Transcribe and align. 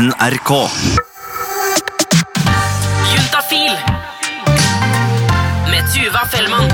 NRK. 0.00 0.50
Juntafil 3.10 3.74
med 5.68 5.90
Tuva 5.92 6.22
Fellmann. 6.32 6.72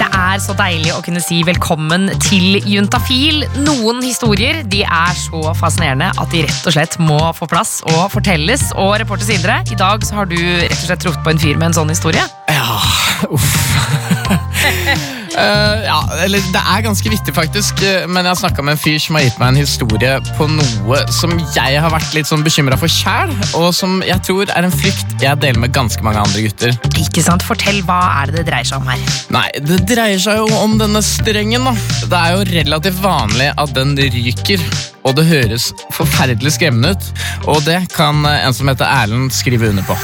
Det 0.00 0.08
er 0.08 0.42
så 0.42 0.56
deilig 0.58 0.90
å 0.96 0.98
kunne 1.06 1.22
si 1.22 1.44
velkommen 1.46 2.10
til 2.24 2.58
Juntafil. 2.66 3.46
Noen 3.62 4.02
historier 4.02 4.64
de 4.66 4.82
er 4.82 5.14
så 5.14 5.54
fascinerende 5.54 6.10
at 6.10 6.34
de 6.34 6.42
rett 6.48 6.66
og 6.66 6.74
slett 6.74 6.98
må 6.98 7.20
få 7.38 7.46
plass 7.46 7.78
og 7.94 8.10
fortelles. 8.16 8.72
Og 8.82 8.96
reporter 9.04 9.30
Sindre, 9.30 9.62
i 9.70 9.78
dag 9.78 10.02
så 10.02 10.24
har 10.24 10.32
du 10.32 10.40
rett 10.40 10.78
og 10.80 10.86
slett 10.88 11.06
truffet 11.06 11.22
på 11.22 11.36
en 11.36 11.42
fyr 11.46 11.54
med 11.54 11.70
en 11.70 11.82
sånn 11.84 11.94
historie. 11.94 12.26
Ja, 12.50 12.82
uff. 13.30 15.18
Eh, 15.38 15.84
ja, 15.86 15.98
eller 16.24 16.42
det 16.52 16.60
er 16.60 16.82
ganske 16.84 17.08
viktig, 17.12 17.32
faktisk. 17.34 17.82
eh, 17.82 18.06
Men 18.06 18.24
jeg 18.26 18.34
har 18.34 18.40
snakka 18.42 18.62
med 18.64 18.76
en 18.76 18.82
fyr 18.82 18.98
som 19.00 19.16
har 19.16 19.24
gitt 19.24 19.38
meg 19.40 19.48
en 19.52 19.60
historie 19.62 20.12
på 20.36 20.48
noe 20.50 21.00
som 21.12 21.32
jeg 21.54 21.80
har 21.80 21.90
vært 21.94 22.12
litt 22.16 22.28
sånn 22.28 22.44
bekymra 22.44 22.76
for 22.80 22.92
sjæl, 22.92 23.32
og 23.58 23.70
som 23.74 24.00
jeg 24.06 24.20
tror 24.26 24.50
er 24.52 24.68
en 24.68 24.74
frykt 24.74 25.16
jeg 25.22 25.40
deler 25.40 25.62
med 25.64 25.72
ganske 25.72 26.02
mange 26.04 26.20
andre 26.20 26.44
gutter. 26.46 26.76
Ikke 27.00 27.24
sant? 27.24 27.42
Fortell, 27.46 27.80
hva 27.88 28.00
er 28.22 28.30
det 28.32 28.42
det 28.42 28.46
dreier 28.50 28.68
seg 28.68 28.82
om 28.82 28.90
her? 28.92 29.00
Nei, 29.34 29.46
det 29.64 29.80
dreier 29.88 30.20
seg 30.22 30.42
jo 30.42 30.48
om 30.60 30.76
denne 30.80 31.02
strengen, 31.06 31.64
da. 31.64 31.74
Det 32.06 32.18
er 32.18 32.36
jo 32.36 32.46
relativt 32.52 33.02
vanlig 33.02 33.52
at 33.56 33.74
den 33.76 33.96
ryker. 33.96 34.62
Og 35.02 35.16
det 35.18 35.26
høres 35.26 35.72
forferdelig 35.96 36.52
skremmende 36.58 36.94
ut. 36.94 37.08
Og 37.50 37.64
det 37.66 37.80
kan 37.96 38.22
eh, 38.28 38.44
en 38.46 38.54
som 38.54 38.70
heter 38.70 38.86
Erlend 38.86 39.32
skrive 39.34 39.72
under 39.72 39.86
på. 39.88 39.98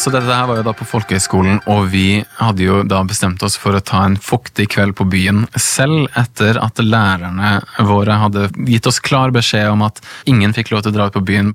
Så 0.00 0.08
dette 0.08 0.32
her 0.32 0.46
var 0.48 0.56
jo 0.56 0.64
da 0.64 0.72
på 0.72 0.86
folkehøyskolen, 0.88 1.58
og 1.68 1.90
vi 1.92 2.22
hadde 2.38 2.64
jo 2.64 2.78
da 2.88 3.02
bestemt 3.04 3.42
oss 3.44 3.58
for 3.60 3.76
å 3.76 3.82
ta 3.84 4.06
en 4.06 4.14
fuktig 4.16 4.70
kveld 4.72 4.94
på 4.96 5.04
byen, 5.12 5.42
selv 5.60 6.06
etter 6.16 6.56
at 6.56 6.80
lærerne 6.80 7.58
våre 7.84 8.16
hadde 8.22 8.46
gitt 8.64 8.88
oss 8.88 9.00
klar 9.04 9.34
beskjed 9.34 9.68
om 9.74 9.84
at 9.84 10.00
ingen 10.30 10.56
fikk 10.56 10.72
lov 10.72 10.86
til 10.86 10.94
å 10.94 10.96
dra 10.96 11.10
ut 11.10 11.18
på 11.18 11.24
byen. 11.32 11.52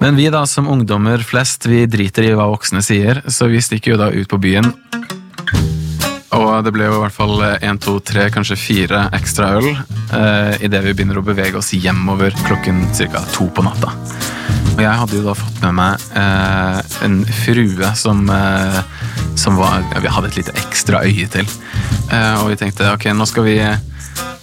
Men 0.00 0.16
vi 0.16 0.30
da 0.32 0.46
som 0.48 0.70
ungdommer 0.72 1.26
flest, 1.28 1.68
vi 1.68 1.84
driter 1.84 2.30
i 2.30 2.32
hva 2.32 2.48
voksne 2.54 2.80
sier, 2.84 3.20
så 3.28 3.52
vi 3.52 3.60
stikker 3.60 3.92
jo 3.92 4.00
da 4.00 4.08
ut 4.16 4.32
på 4.32 4.40
byen. 4.40 4.72
Og 6.34 6.64
det 6.66 6.72
ble 6.74 6.88
jo 6.88 6.98
i 6.98 7.02
hvert 7.04 7.14
fall 7.14 7.42
én, 7.62 7.78
to, 7.82 7.98
tre, 8.02 8.26
kanskje 8.34 8.58
fire 8.58 9.04
ekstra 9.14 9.52
øl 9.58 9.68
eh, 9.70 10.64
idet 10.66 10.82
vi 10.84 10.94
begynner 10.94 11.20
å 11.20 11.26
bevege 11.26 11.60
oss 11.60 11.72
hjemover 11.76 12.34
klokken 12.46 12.84
ca. 12.96 13.22
to 13.34 13.46
på 13.54 13.64
natta. 13.66 13.92
Og 14.74 14.82
jeg 14.82 14.98
hadde 15.00 15.18
jo 15.20 15.24
da 15.28 15.36
fått 15.38 15.60
med 15.62 15.76
meg 15.78 16.06
eh, 16.18 16.80
en 17.06 17.20
frue 17.44 17.90
som, 17.98 18.24
eh, 18.26 18.80
som 19.38 19.58
var, 19.60 19.84
ja, 19.94 20.02
vi 20.02 20.14
hadde 20.16 20.32
et 20.32 20.40
lite 20.40 20.56
ekstra 20.64 21.04
øye 21.06 21.28
til. 21.30 21.46
Eh, 22.10 22.42
og 22.42 22.50
vi 22.50 22.58
tenkte 22.58 22.90
ok, 22.96 23.12
nå 23.14 23.28
skal 23.30 23.46
vi 23.46 23.58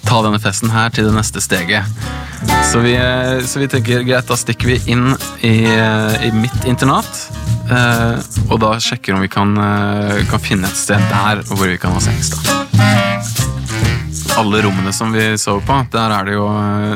ta 0.08 0.24
denne 0.24 0.40
festen 0.44 0.72
her 0.72 0.92
til 0.96 1.10
det 1.10 1.16
neste 1.18 1.44
steget. 1.44 1.88
Så 2.72 2.80
vi, 2.80 2.96
eh, 2.96 3.44
så 3.46 3.60
vi 3.60 3.68
tenker 3.68 4.08
greit, 4.08 4.28
da 4.28 4.38
stikker 4.40 4.72
vi 4.72 4.80
inn 4.92 5.12
i, 5.44 5.66
eh, 5.68 6.28
i 6.28 6.32
mitt 6.32 6.66
internat. 6.66 7.08
Eh, 7.72 8.18
og 8.50 8.58
da 8.60 8.74
sjekker 8.84 9.16
om 9.16 9.24
vi 9.24 9.30
kan, 9.32 9.54
eh, 9.58 10.24
kan 10.30 10.44
finne 10.44 10.68
et 10.68 10.78
sted 10.78 11.00
der 11.12 11.44
hvor 11.48 11.64
vi 11.68 11.78
kan 11.80 11.96
ha 11.96 12.02
sex. 12.04 12.34
da. 12.36 12.58
Alle 14.40 14.62
rommene 14.64 14.94
som 14.96 15.12
vi 15.12 15.38
sover 15.38 15.64
på, 15.68 15.78
der, 15.92 16.12
er 16.12 16.34
jo, 16.34 16.48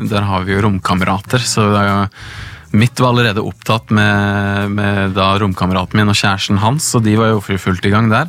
der 0.07 0.21
har 0.23 0.43
vi 0.43 0.55
jo 0.55 0.61
romkamerater. 0.67 1.39
Så 1.39 1.69
jo 1.71 2.09
Mitt 2.75 2.99
var 2.99 3.13
allerede 3.13 3.39
opptatt 3.39 3.89
med, 3.89 4.71
med 4.71 5.15
romkameraten 5.15 5.95
min 5.95 6.11
og 6.11 6.17
kjæresten 6.17 6.59
hans, 6.59 6.89
og 6.97 7.05
de 7.05 7.15
var 7.15 7.29
jo 7.31 7.39
for 7.39 7.61
fullt 7.61 7.85
i 7.87 7.91
gang 7.93 8.09
der. 8.11 8.27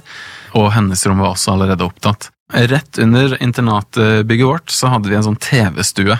Og 0.55 0.71
hennes 0.77 1.03
rom 1.07 1.19
var 1.19 1.35
også 1.35 1.57
allerede 1.57 1.83
opptatt. 1.83 2.29
Rett 2.55 3.01
under 3.03 3.35
internatbygget 3.43 4.47
vårt 4.47 4.71
så 4.71 4.93
hadde 4.93 5.11
vi 5.11 5.17
en 5.19 5.27
sånn 5.27 5.41
TV-stue 5.43 6.15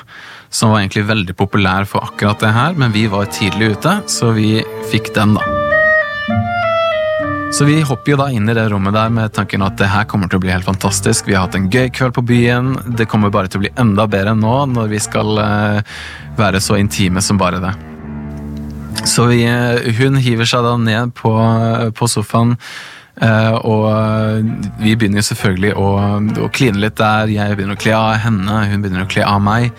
som 0.51 0.73
var 0.73 0.83
egentlig 0.83 1.07
veldig 1.07 1.37
populær 1.39 1.87
for 1.87 2.03
akkurat 2.03 2.43
det 2.43 2.51
her, 2.57 2.75
men 2.75 2.91
vi 2.91 3.07
var 3.07 3.31
tidlig 3.31 3.77
ute, 3.77 4.01
så 4.11 4.33
vi 4.35 4.59
fikk 4.91 5.15
den, 5.15 5.39
da. 5.39 5.66
Så 7.57 7.65
vi 7.65 7.79
hopper 7.81 8.13
jo 8.13 8.17
da 8.21 8.27
inn 8.29 8.51
i 8.53 8.55
det 8.55 8.67
rommet 8.69 8.93
der 8.93 9.09
med 9.09 9.33
tanken 9.33 9.63
at 9.65 9.79
det 9.81 9.87
her 9.89 10.05
kommer 10.05 10.29
til 10.29 10.37
å 10.37 10.43
bli 10.45 10.51
helt 10.53 10.67
fantastisk. 10.69 11.25
Vi 11.25 11.33
har 11.33 11.47
hatt 11.47 11.55
en 11.57 11.71
gøy 11.73 11.87
kveld 11.89 12.13
på 12.13 12.25
byen. 12.29 12.75
Det 12.99 13.07
kommer 13.09 13.33
bare 13.33 13.49
til 13.49 13.63
å 13.63 13.63
bli 13.63 13.71
enda 13.81 14.05
bedre 14.13 14.35
enn 14.35 14.43
nå, 14.45 14.57
når 14.75 14.91
vi 14.91 15.01
skal 15.01 15.41
eh, 15.41 15.95
være 16.37 16.61
så 16.61 16.77
intime 16.77 17.23
som 17.25 17.41
bare 17.41 17.63
det. 17.63 17.71
Så 19.09 19.25
vi, 19.31 19.41
eh, 19.49 19.89
hun 19.97 20.21
hiver 20.21 20.51
seg 20.53 20.69
da 20.69 20.75
ned 20.77 21.17
på, 21.17 21.33
på 21.97 22.11
sofaen, 22.13 22.59
Uh, 23.17 23.57
og 23.65 24.49
vi 24.77 24.91
begynner 24.93 25.23
jo 25.23 25.29
selvfølgelig 25.31 25.71
å, 25.81 25.87
å 26.45 26.51
kline 26.53 26.83
litt 26.83 26.99
der. 27.01 27.33
Jeg 27.33 27.57
begynner 27.57 27.79
å 27.79 27.81
kle 27.81 27.95
av 27.97 28.19
henne, 28.21 28.59
hun 28.69 28.85
begynner 28.85 29.07
å 29.07 29.09
kle 29.09 29.25
av 29.25 29.41
meg. 29.41 29.73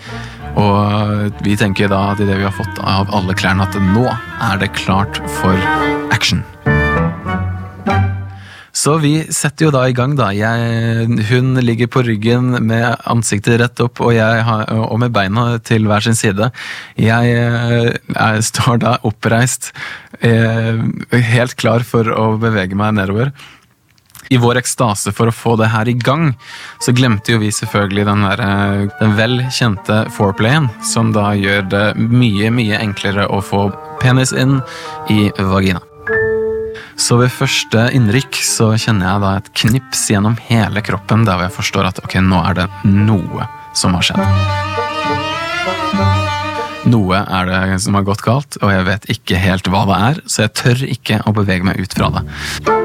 Og 0.58 1.38
vi 1.46 1.54
tenker 1.54 1.86
da 1.86 2.00
at 2.16 2.24
idet 2.24 2.40
vi 2.40 2.48
har 2.48 2.58
fått 2.58 2.82
av 2.82 3.14
alle 3.14 3.38
klærne, 3.38 3.70
at 3.70 3.78
nå 3.94 4.08
er 4.10 4.58
det 4.58 4.74
klart 4.74 5.22
for 5.38 5.54
action. 6.10 6.42
Så 8.78 8.94
vi 9.02 9.12
setter 9.34 9.66
jo 9.66 9.72
da 9.74 9.82
i 9.88 9.94
gang, 9.96 10.14
da. 10.18 10.28
Jeg, 10.34 11.08
hun 11.32 11.58
ligger 11.64 11.90
på 11.90 12.04
ryggen 12.06 12.52
med 12.68 12.86
ansiktet 13.10 13.58
rett 13.58 13.82
opp 13.82 14.02
og, 14.04 14.14
har, 14.14 14.68
og 14.70 15.00
med 15.02 15.14
beina 15.14 15.50
til 15.66 15.88
hver 15.90 16.04
sin 16.06 16.18
side. 16.18 16.50
Jeg, 17.00 17.34
jeg 18.14 18.46
står 18.52 18.82
da 18.84 18.94
oppreist, 19.08 19.72
eh, 20.22 20.78
helt 21.32 21.58
klar 21.58 21.86
for 21.86 22.06
å 22.14 22.30
bevege 22.38 22.78
meg 22.78 22.94
nedover. 23.00 23.32
I 24.28 24.38
vår 24.38 24.60
ekstase 24.60 25.10
for 25.16 25.30
å 25.30 25.34
få 25.34 25.56
det 25.58 25.72
her 25.72 25.88
i 25.88 25.96
gang, 25.96 26.30
så 26.84 26.92
glemte 26.94 27.32
jo 27.32 27.42
vi 27.42 27.50
selvfølgelig 27.54 28.06
den, 28.12 28.26
der, 28.28 28.44
eh, 28.46 28.86
den 29.00 29.18
vel 29.18 29.38
kjente 29.48 30.04
foreplayen, 30.14 30.70
som 30.84 31.14
da 31.16 31.32
gjør 31.34 31.66
det 31.72 31.86
mye, 31.98 32.52
mye 32.54 32.78
enklere 32.84 33.26
å 33.26 33.42
få 33.42 33.70
penis 34.04 34.36
inn 34.36 34.60
i 35.10 35.32
vagina. 35.34 35.87
Så 36.98 37.16
ved 37.20 37.30
første 37.30 37.84
innrykk 37.94 38.40
så 38.42 38.72
kjenner 38.74 39.06
jeg 39.06 39.22
da 39.22 39.34
et 39.38 39.50
knips 39.60 40.00
gjennom 40.10 40.34
hele 40.48 40.82
kroppen 40.84 41.22
der 41.28 41.44
jeg 41.46 41.54
forstår 41.54 41.92
at 41.92 42.00
ok, 42.02 42.18
nå 42.24 42.42
er 42.50 42.58
det 42.58 42.66
noe 42.90 43.46
som 43.78 43.94
har 43.94 44.08
skjedd. 44.08 44.24
Noe 46.88 47.20
er 47.22 47.48
det 47.50 47.78
som 47.84 47.94
har 47.98 48.06
gått 48.06 48.24
galt, 48.24 48.58
og 48.62 48.72
jeg 48.72 48.86
vet 48.88 49.08
ikke 49.14 49.40
helt 49.42 49.70
hva 49.70 49.84
det 49.88 50.02
er, 50.10 50.20
så 50.26 50.46
jeg 50.46 50.54
tør 50.58 50.84
ikke 50.88 51.22
å 51.28 51.36
bevege 51.36 51.70
meg 51.70 51.80
ut 51.82 51.94
fra 51.94 52.10
det. 52.16 52.77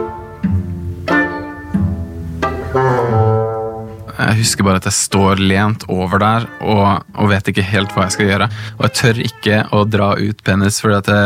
Jeg 4.23 4.39
husker 4.39 4.65
bare 4.67 4.81
at 4.81 4.87
jeg 4.87 4.97
står 4.97 5.41
lent 5.41 5.85
over 5.91 6.21
der 6.21 6.45
og, 6.61 7.03
og 7.19 7.31
vet 7.31 7.49
ikke 7.51 7.65
helt 7.65 7.93
hva 7.95 8.07
jeg 8.07 8.15
skal 8.17 8.29
gjøre. 8.31 8.49
Og 8.77 8.85
jeg 8.87 8.95
tør 8.99 9.21
ikke 9.27 9.59
å 9.75 9.83
dra 9.89 10.11
ut 10.19 10.43
penis, 10.45 10.79
for 10.83 10.95
jeg, 10.95 11.17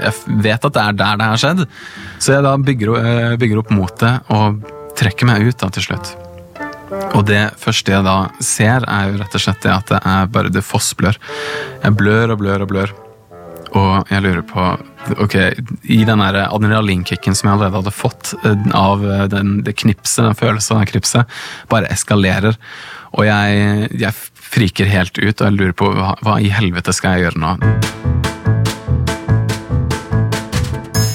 jeg 0.00 0.40
vet 0.44 0.68
at 0.68 0.76
det 0.76 0.84
er 0.84 0.98
der 1.00 1.20
det 1.20 1.30
har 1.32 1.42
skjedd. 1.44 1.64
Så 2.18 2.36
jeg 2.36 2.46
da 2.46 2.56
bygger, 2.68 2.94
eh, 3.00 3.38
bygger 3.40 3.62
opp 3.62 3.72
motet 3.74 4.34
og 4.34 4.62
trekker 4.98 5.28
meg 5.28 5.48
ut 5.48 5.58
da 5.60 5.70
til 5.74 5.88
slutt. 5.88 6.14
Og 7.14 7.24
det 7.26 7.42
første 7.58 7.94
jeg 7.94 8.06
da 8.06 8.18
ser, 8.44 8.84
er 8.86 9.10
jo 9.10 9.22
rett 9.22 9.38
og 9.38 9.42
slett 9.42 9.64
det 9.64 9.72
at 9.72 9.90
det 9.90 10.02
er 10.14 10.28
bare 10.34 10.52
det 10.52 10.64
fossblør. 10.66 11.18
Jeg 11.82 11.98
blør 11.98 12.34
og 12.34 12.42
blør 12.42 12.66
og 12.66 12.70
blør. 12.70 12.94
Og 13.74 14.10
jeg 14.10 14.22
lurer 14.22 14.44
på 14.46 14.66
Ok, 15.20 15.34
i 15.92 15.98
den 16.08 16.22
adrenalinkicken 16.24 17.34
som 17.36 17.50
jeg 17.50 17.58
allerede 17.58 17.82
hadde 17.82 17.92
fått 17.92 18.30
eh, 18.46 18.68
av 18.72 19.02
den, 19.28 19.58
det 19.66 19.74
knipset, 19.82 20.22
den 20.24 20.38
følelsen 20.38 20.80
av 20.80 20.86
knipset, 20.88 21.34
bare 21.68 21.90
eskalerer. 21.92 22.56
Og 23.12 23.26
jeg, 23.28 23.90
jeg 24.00 24.14
friker 24.54 24.88
helt 24.88 25.18
ut, 25.18 25.34
og 25.34 25.44
jeg 25.44 25.56
lurer 25.58 25.74
på 25.76 25.90
hva, 25.92 26.14
hva 26.24 26.38
i 26.40 26.48
helvete 26.54 26.94
skal 26.96 27.18
jeg 27.18 27.26
gjøre 27.26 27.42
nå? 27.42 27.52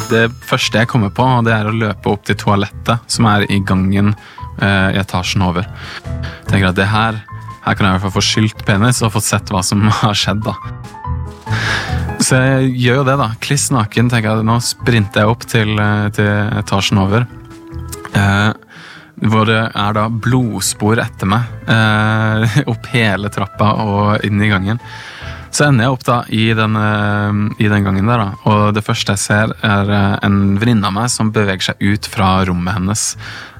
Det 0.10 0.26
første 0.42 0.82
jeg 0.82 0.90
kommer 0.90 1.12
på, 1.14 1.26
det 1.46 1.54
er 1.54 1.70
å 1.70 1.76
løpe 1.76 2.10
opp 2.10 2.24
til 2.26 2.38
toalettet, 2.40 3.04
som 3.12 3.28
er 3.30 3.46
i 3.50 3.60
gangen 3.62 4.16
eh, 4.58 4.90
i 4.96 5.02
etasjen 5.02 5.46
over. 5.46 5.70
Jeg 6.06 6.50
tenker 6.50 6.72
at 6.72 6.80
det 6.80 6.90
her, 6.90 7.22
her 7.66 7.78
kan 7.78 7.86
jeg 7.86 7.92
i 7.92 7.94
hvert 7.98 8.08
fall 8.08 8.18
få 8.18 8.26
skylt 8.26 8.66
penis 8.66 9.04
og 9.06 9.14
få 9.18 9.22
sett 9.24 9.54
hva 9.54 9.62
som 9.66 9.86
har 10.02 10.18
skjedd. 10.18 10.46
da. 10.46 11.89
Så 12.30 12.38
jeg 12.38 12.74
gjør 12.78 13.00
jo 13.00 13.06
det, 13.08 13.16
da. 13.18 13.28
Kliss 13.42 13.72
naken. 13.74 14.10
tenker 14.12 14.30
jeg, 14.30 14.46
Nå 14.46 14.60
sprinter 14.62 15.24
jeg 15.24 15.32
opp 15.32 15.46
til, 15.50 15.72
eh, 15.82 16.10
til 16.14 16.28
etasjen 16.60 17.02
over. 17.02 17.26
Eh, 18.14 18.52
hvor 19.26 19.48
det 19.50 19.64
er 19.74 19.96
da 19.98 20.04
blodspor 20.14 21.02
etter 21.02 21.26
meg. 21.26 21.48
Eh, 21.66 22.60
opp 22.72 22.86
hele 22.94 23.32
trappa 23.34 23.72
og 23.82 24.26
inn 24.28 24.38
i 24.46 24.52
gangen. 24.52 24.78
Så 25.50 25.66
ender 25.66 25.88
jeg 25.88 25.96
opp 25.96 26.06
da 26.06 26.20
i 26.30 26.46
den, 26.54 26.78
eh, 26.78 27.66
i 27.66 27.72
den 27.72 27.88
gangen 27.88 28.06
der, 28.06 28.22
da. 28.22 28.30
Og 28.46 28.76
det 28.78 28.86
første 28.86 29.18
jeg 29.18 29.24
ser, 29.26 29.56
er 29.66 29.90
eh, 29.90 30.20
en 30.22 30.60
venninne 30.62 30.86
av 30.86 30.94
meg 30.94 31.10
som 31.10 31.34
beveger 31.34 31.72
seg 31.72 31.82
ut 31.82 32.06
fra 32.14 32.46
rommet 32.46 32.78
hennes 32.78 33.16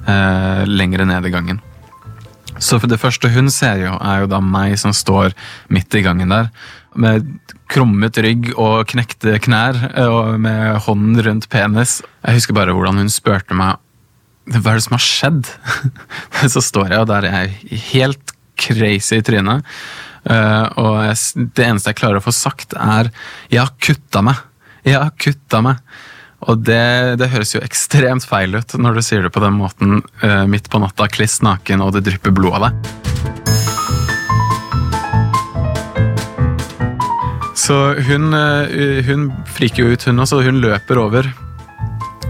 eh, 0.06 0.62
lengre 0.70 1.10
ned 1.10 1.26
i 1.26 1.34
gangen. 1.34 1.58
Så 2.60 2.78
for 2.80 2.90
det 2.90 3.00
første 3.00 3.30
hun 3.32 3.50
ser 3.52 3.80
jo, 3.86 3.94
er 3.96 4.24
jo 4.24 4.30
da 4.30 4.40
meg 4.44 4.76
som 4.80 4.94
står 4.96 5.34
midt 5.72 5.94
i 5.96 6.04
gangen 6.04 6.32
der. 6.32 6.50
Med 6.94 7.28
krummet 7.70 8.18
rygg 8.20 8.50
og 8.58 8.88
knekte 8.90 9.38
knær 9.42 9.78
og 10.06 10.40
med 10.42 10.80
hånden 10.86 11.22
rundt 11.26 11.48
penis. 11.52 12.00
Jeg 12.26 12.40
husker 12.40 12.56
bare 12.56 12.74
hvordan 12.76 13.00
hun 13.00 13.12
spurte 13.12 13.56
meg 13.56 13.78
hva 14.50 14.72
er 14.72 14.80
det 14.80 14.84
som 14.86 14.96
har 14.96 15.04
skjedd. 15.04 15.50
Så 16.54 16.62
står 16.64 16.90
jeg, 16.90 17.02
og 17.02 17.10
der 17.10 17.28
er 17.28 17.42
jeg 17.44 17.82
helt 17.92 18.32
crazy 18.60 19.20
i 19.20 19.24
trynet. 19.24 19.66
Eh, 20.24 20.66
og 20.80 21.00
det 21.56 21.66
eneste 21.66 21.92
jeg 21.92 22.00
klarer 22.00 22.20
å 22.20 22.24
få 22.24 22.34
sagt, 22.34 22.74
er 22.74 23.10
'jeg 23.48 23.60
har 23.60 23.72
kutta 23.78 24.20
meg'. 24.26 24.42
Jeg 24.84 24.98
har 24.98 25.12
kutta 25.16 25.62
meg. 25.62 25.76
Og 26.48 26.62
det, 26.64 27.20
det 27.20 27.28
høres 27.34 27.52
jo 27.52 27.60
ekstremt 27.60 28.24
feil 28.24 28.56
ut 28.56 28.72
når 28.80 28.96
du 28.96 29.02
sier 29.04 29.26
det 29.26 29.32
på 29.34 29.42
den 29.44 29.58
måten 29.58 30.00
eh, 30.24 30.46
midt 30.48 30.70
på 30.72 30.80
natta, 30.80 31.08
kliss 31.12 31.40
naken, 31.44 31.84
og 31.84 31.92
det 31.96 32.06
drypper 32.08 32.32
blod 32.32 32.56
av 32.56 32.70
deg. 32.70 32.74
Så 37.60 37.76
hun, 38.08 38.32
eh, 38.34 39.04
hun 39.06 39.28
friker 39.52 39.84
jo 39.84 39.92
ut, 39.92 40.08
hun 40.08 40.24
også. 40.24 40.40
Hun 40.42 40.62
løper 40.64 40.98
over 40.98 41.28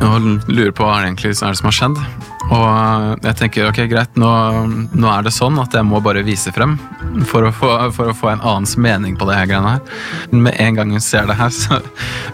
og 0.01 0.49
lurer 0.49 0.73
på 0.73 0.85
hva 0.85 0.99
er 0.99 1.05
det 1.05 1.09
egentlig 1.11 1.31
er 1.37 1.53
det 1.53 1.61
som 1.61 1.71
har 1.71 1.77
skjedd. 1.77 2.03
Og 2.51 3.25
jeg 3.27 3.37
tenker 3.39 3.69
ok, 3.69 3.85
greit, 3.91 4.17
nå, 4.19 4.31
nå 4.91 5.11
er 5.13 5.27
det 5.27 5.33
sånn 5.35 5.59
at 5.63 5.75
jeg 5.77 5.87
må 5.87 6.01
bare 6.03 6.25
vise 6.27 6.51
frem 6.55 6.77
for 7.31 7.47
å 7.47 7.53
få, 7.55 7.71
for 7.95 8.11
å 8.11 8.17
få 8.17 8.33
en 8.33 8.43
annens 8.43 8.77
mening 8.81 9.17
på 9.19 9.29
det 9.29 9.39
her 9.39 9.51
greiene 9.51 9.77
her. 9.77 10.01
Med 10.35 10.59
en 10.59 10.81
gang 10.81 10.95
hun 10.95 11.05
ser 11.05 11.31
det 11.31 11.39
her, 11.39 11.55
så, 11.63 11.81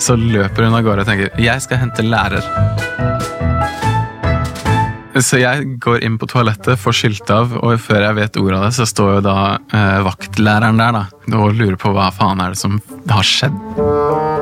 så 0.00 0.16
løper 0.16 0.68
hun 0.68 0.78
av 0.78 0.86
gårde 0.86 1.04
og 1.04 1.10
tenker 1.10 1.44
jeg 1.46 1.66
skal 1.66 1.84
hente 1.84 2.06
lærer. 2.06 2.44
Så 5.16 5.38
jeg 5.40 5.78
går 5.80 6.02
inn 6.04 6.18
på 6.20 6.28
toalettet, 6.28 6.76
får 6.80 6.96
skilt 6.98 7.30
av, 7.32 7.54
og 7.64 7.78
før 7.80 8.04
jeg 8.04 8.18
vet 8.18 8.36
ordet 8.40 8.58
av 8.58 8.66
det, 8.66 8.74
så 8.76 8.88
står 8.88 9.14
jo 9.14 9.22
da 9.24 9.38
eh, 9.56 10.00
vaktlæreren 10.04 10.82
der 10.82 10.92
da, 10.98 11.06
og 11.38 11.56
lurer 11.56 11.78
på 11.80 11.94
hva 11.96 12.10
faen 12.12 12.42
er 12.44 12.52
det 12.52 12.60
som 12.60 12.76
har 13.08 13.24
skjedd. 13.24 14.35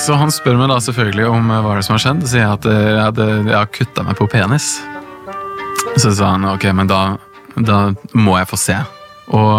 Så 0.00 0.16
han 0.16 0.32
spør 0.32 0.56
meg 0.56 0.70
da 0.70 0.78
selvfølgelig 0.80 1.26
om 1.28 1.50
eh, 1.52 1.58
hva 1.64 1.74
det 1.76 1.84
som 1.84 1.96
har 1.96 2.04
skjedd. 2.04 2.22
Så 2.24 2.32
sier 2.32 2.46
jeg 2.46 2.54
at 2.54 2.68
eh, 2.70 2.86
jeg, 2.86 3.02
hadde, 3.04 3.26
jeg 3.50 3.58
har 3.58 3.74
kutta 3.74 4.06
meg 4.06 4.16
på 4.16 4.28
penis. 4.32 4.70
Så 6.00 6.14
sa 6.16 6.32
han 6.36 6.46
ok, 6.48 6.64
men 6.76 6.88
da, 6.88 7.00
da 7.56 7.82
må 8.16 8.38
jeg 8.40 8.48
få 8.48 8.58
se. 8.60 8.78
Og, 9.30 9.52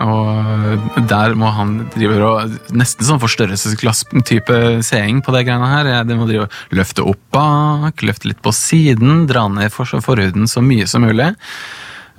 og 0.00 1.02
der 1.10 1.34
må 1.36 1.50
han 1.52 1.74
drive 1.92 2.16
og 2.24 2.54
Nesten 2.72 3.04
sånn 3.04 3.20
forstørrelsesglass-type 3.20 4.56
seing 4.86 5.20
på 5.24 5.34
det 5.34 5.42
greiene 5.48 5.68
her. 5.68 5.90
Det 6.08 6.16
må 6.16 6.28
drive 6.30 6.48
løfte 6.72 7.04
opp 7.10 7.20
bak, 7.34 8.06
løfte 8.06 8.30
litt 8.30 8.40
på 8.44 8.54
siden, 8.56 9.26
dra 9.28 9.44
ned 9.52 9.74
for, 9.74 9.90
forhuden 10.04 10.48
så 10.48 10.64
mye 10.64 10.86
som 10.88 11.04
mulig. 11.04 11.28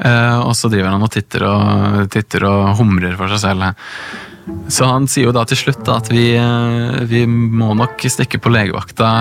Uh, 0.04 0.42
og 0.42 0.54
så 0.58 0.70
driver 0.74 0.90
han 0.90 1.06
og 1.06 1.12
titter 1.14 1.46
og, 1.48 1.98
titter 2.14 2.46
og 2.50 2.76
humrer 2.78 3.18
for 3.18 3.32
seg 3.34 3.42
selv. 3.42 3.74
Så 4.68 4.88
han 4.90 5.08
sier 5.08 5.30
jo 5.30 5.36
da 5.36 5.46
til 5.48 5.60
slutt 5.60 5.88
at 5.92 6.10
vi, 6.12 6.34
eh, 6.36 7.04
vi 7.10 7.26
må 7.28 7.74
nok 7.80 8.04
stikke 8.12 8.42
på 8.44 8.52
legevakta. 8.54 9.12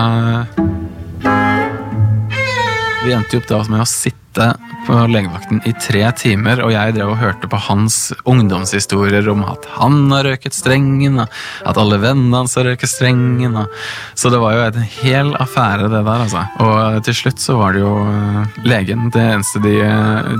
Vi 3.03 3.11
endte 3.11 3.35
opp 3.37 3.47
da 3.49 3.57
med 3.67 3.81
å 3.83 3.87
sitte 3.89 4.53
på 4.87 4.95
legevakten 5.11 5.59
i 5.67 5.73
tre 5.75 6.03
timer, 6.15 6.61
og 6.63 6.71
jeg 6.71 6.93
drev 6.95 7.11
og 7.11 7.19
hørte 7.19 7.49
på 7.51 7.59
hans 7.65 7.97
ungdomshistorier 8.29 9.27
om 9.31 9.41
at 9.47 9.67
han 9.75 10.07
har 10.11 10.23
røket 10.27 10.55
strengen, 10.55 11.19
og 11.19 11.67
at 11.67 11.79
alle 11.79 11.99
vennene 11.99 12.39
hans 12.41 12.55
har 12.55 12.67
røket 12.69 12.91
strengen. 12.91 13.57
Og... 13.59 13.75
Så 14.15 14.31
det 14.31 14.39
var 14.39 14.55
jo 14.55 14.63
en 14.65 14.87
hel 15.01 15.33
affære, 15.35 15.89
det 15.91 15.99
der, 15.99 16.23
altså. 16.25 16.45
Og 16.63 17.03
til 17.07 17.17
slutt 17.19 17.43
så 17.43 17.57
var 17.59 17.75
det 17.75 17.83
jo 17.83 17.91
eh, 18.07 18.61
legen. 18.71 19.11
Det 19.11 19.25
eneste 19.33 19.59
de, 19.65 19.75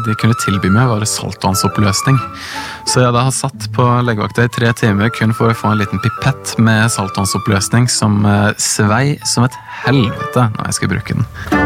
de 0.07 0.18
kunne 0.24 0.39
tilby 0.45 0.71
meg, 0.71 0.88
var 0.94 1.04
saltvannsoppløsning. 1.04 2.19
Så 2.88 3.04
jeg 3.04 3.16
da 3.16 3.27
har 3.27 3.36
satt 3.36 3.68
på 3.75 3.89
legevakta 4.07 4.48
i 4.48 4.54
tre 4.56 4.71
timer 4.80 5.12
kun 5.16 5.36
for 5.36 5.51
å 5.51 5.59
få 5.59 5.74
en 5.74 5.83
liten 5.83 6.00
pipett 6.04 6.56
med 6.63 6.88
saltvannsoppløsning 6.95 7.92
som 7.92 8.24
eh, 8.24 8.50
svei 8.56 9.19
som 9.27 9.48
et 9.48 9.59
helvete 9.83 10.48
når 10.56 10.71
jeg 10.71 10.80
skulle 10.80 10.98
bruke 10.98 11.19
den. 11.19 11.62